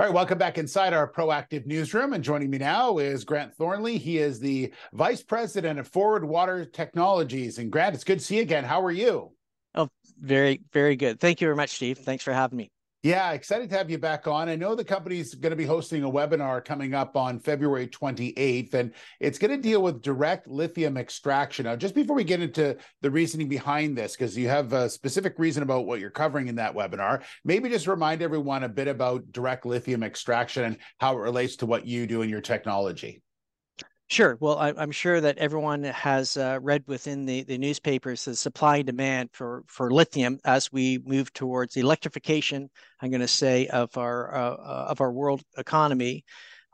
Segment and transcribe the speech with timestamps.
[0.00, 2.12] All right, welcome back inside our proactive newsroom.
[2.12, 3.98] And joining me now is Grant Thornley.
[3.98, 7.58] He is the Vice President of Forward Water Technologies.
[7.58, 8.62] And Grant, it's good to see you again.
[8.62, 9.32] How are you?
[9.74, 9.88] Oh,
[10.20, 11.18] very, very good.
[11.18, 11.98] Thank you very much, Steve.
[11.98, 12.70] Thanks for having me.
[13.08, 14.50] Yeah, excited to have you back on.
[14.50, 18.74] I know the company's going to be hosting a webinar coming up on February 28th,
[18.74, 21.64] and it's going to deal with direct lithium extraction.
[21.64, 25.38] Now, just before we get into the reasoning behind this, because you have a specific
[25.38, 29.32] reason about what you're covering in that webinar, maybe just remind everyone a bit about
[29.32, 33.22] direct lithium extraction and how it relates to what you do in your technology.
[34.10, 34.38] Sure.
[34.40, 38.78] Well, I, am sure that everyone has uh, read within the, the newspapers the supply
[38.78, 42.70] and demand for, for lithium as we move towards electrification.
[43.02, 46.24] I'm going to say of our uh, uh, of our world economy.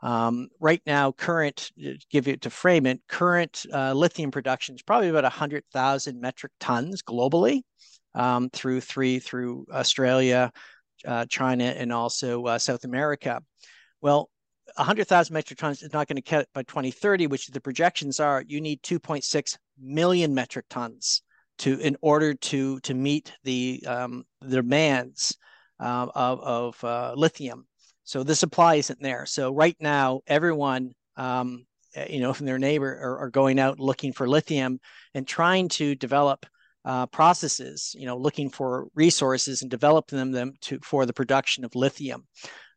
[0.01, 1.71] Um, right now, current
[2.09, 7.01] give it to frame it, current uh, lithium production is probably about 100,000 metric tons
[7.01, 7.63] globally
[8.13, 10.51] um, through three through Australia,
[11.05, 13.41] uh, China, and also uh, South America.
[14.01, 14.29] Well,
[14.75, 18.43] 100,000 metric tons is not going to cut it by 2030, which the projections are
[18.47, 21.21] you need 2.6 million metric tons
[21.57, 25.37] to in order to to meet the um, the demands
[25.79, 27.67] uh, of, of uh, lithium.
[28.03, 29.25] So the supply isn't there.
[29.25, 33.79] So right now, everyone, um, eh, you know, from their neighbor are, are, going out
[33.79, 34.79] looking for lithium
[35.13, 36.45] and trying to develop
[36.85, 41.65] uh, processes, you know, looking for resources and develop them, them to for the production
[41.65, 42.27] of lithium.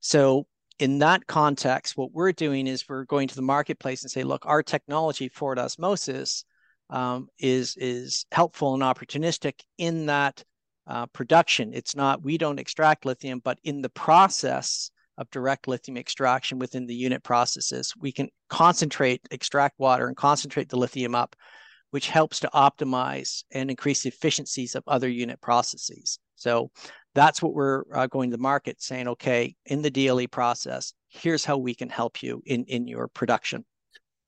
[0.01, 0.47] So
[0.79, 4.45] in that context, what we're doing is we're going to the marketplace and say, look,
[4.47, 6.45] our technology forward osmosis
[6.91, 10.43] um, is is helpful and opportunistic in that
[10.87, 11.73] uh, production.
[11.75, 16.87] It's not we don't extract lithium, but in the process of direct lithium extraction within
[16.87, 21.35] the unit processes, we can concentrate, extract water, and concentrate the lithium up,
[21.91, 26.21] which helps to optimize and increase the efficiencies of other unit processes.
[26.39, 26.71] So
[27.15, 31.45] that's what we're uh, going to the market saying, okay, in the DLE process, here's
[31.45, 33.65] how we can help you in, in your production.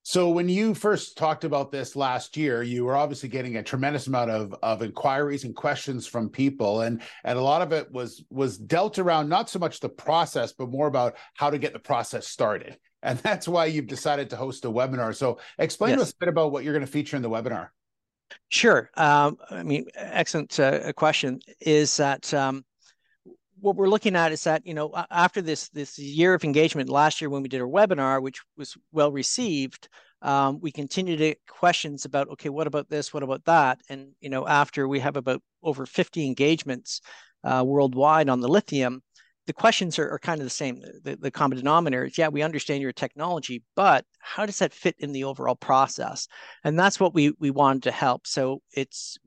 [0.02, 4.06] So when you first talked about this last year, you were obviously getting a tremendous
[4.06, 6.80] amount of, of inquiries and questions from people.
[6.80, 10.52] And, and a lot of it was was dealt around not so much the process,
[10.52, 12.78] but more about how to get the process started.
[13.02, 15.14] And that's why you've decided to host a webinar.
[15.14, 15.98] So explain yes.
[15.98, 17.68] to us a bit about what you're going to feature in the webinar.
[18.48, 18.90] Sure.
[18.96, 21.40] Um, I mean, excellent uh, question.
[21.60, 22.64] Is that um,
[23.60, 27.20] what we're looking at is that you know after this this year of engagement last
[27.20, 29.88] year when we did our webinar which was well received
[30.22, 34.08] um, we continue to get questions about okay what about this what about that and
[34.20, 37.00] you know after we have about over 50 engagements
[37.44, 39.02] uh, worldwide on the lithium
[39.50, 42.42] the questions are, are kind of the same the, the common denominator is yeah we
[42.42, 46.28] understand your technology but how does that fit in the overall process
[46.62, 49.18] and that's what we we wanted to help so it's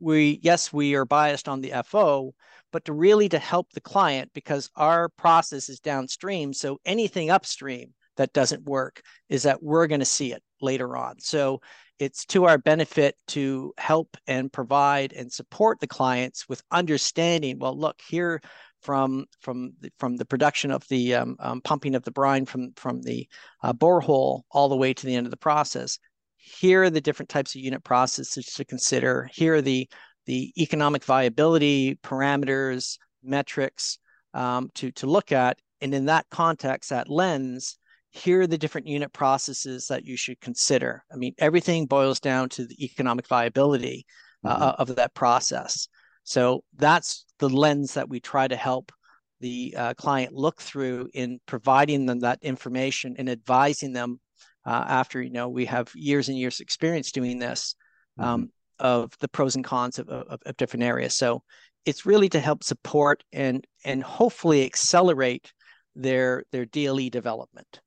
[0.00, 2.34] we yes we are biased on the fo
[2.72, 6.52] but to really to help the client because our process is downstream.
[6.52, 11.20] So anything upstream that doesn't work is that we're going to see it later on.
[11.20, 11.60] So
[11.98, 17.58] it's to our benefit to help and provide and support the clients with understanding.
[17.58, 18.40] Well, look here
[18.82, 22.72] from from the, from the production of the um, um, pumping of the brine from
[22.76, 23.28] from the
[23.62, 25.98] uh, borehole all the way to the end of the process.
[26.36, 29.28] Here are the different types of unit processes to consider.
[29.32, 29.88] Here are the
[30.26, 33.98] the economic viability parameters, metrics
[34.34, 35.58] um, to, to look at.
[35.80, 37.78] And in that context, that lens,
[38.10, 41.04] here are the different unit processes that you should consider.
[41.12, 44.06] I mean, everything boils down to the economic viability
[44.44, 44.82] uh, mm-hmm.
[44.82, 45.88] of that process.
[46.24, 48.92] So that's the lens that we try to help
[49.40, 54.20] the uh, client look through in providing them that information and advising them
[54.66, 57.74] uh, after you know we have years and years experience doing this
[58.18, 58.28] mm-hmm.
[58.28, 61.14] um, of the pros and cons of, of, of different areas.
[61.14, 61.42] So
[61.84, 65.52] it's really to help support and and hopefully accelerate
[65.94, 67.80] their their DLE development.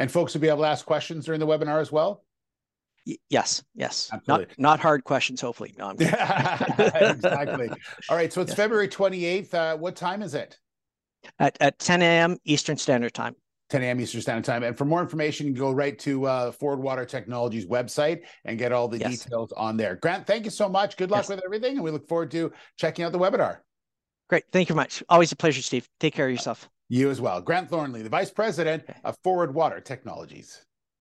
[0.00, 2.24] And folks will be able to ask questions during the webinar as well.
[3.28, 4.08] Yes, yes.
[4.10, 4.46] Absolutely.
[4.56, 5.42] Not not hard questions.
[5.42, 5.90] Hopefully, no.
[5.98, 7.68] exactly.
[8.08, 8.32] All right.
[8.32, 8.56] So it's yes.
[8.56, 9.52] February twenty eighth.
[9.52, 10.58] Uh, what time is it?
[11.38, 12.38] At at ten a.m.
[12.44, 13.36] Eastern Standard Time.
[13.68, 14.00] 10 a.m.
[14.00, 14.64] Eastern Standard Time.
[14.64, 18.58] And for more information, you can go right to uh, Forward Water Technologies website and
[18.58, 19.20] get all the yes.
[19.20, 19.94] details on there.
[19.94, 20.96] Grant, thank you so much.
[20.96, 21.28] Good luck yes.
[21.28, 21.76] with everything.
[21.76, 23.58] And we look forward to checking out the webinar.
[24.28, 24.42] Great.
[24.50, 25.04] Thank you very much.
[25.08, 25.88] Always a pleasure, Steve.
[26.00, 26.68] Take care of yourself.
[26.92, 27.40] You as well.
[27.40, 30.66] Grant Thornley, the Vice President of Forward Water Technologies.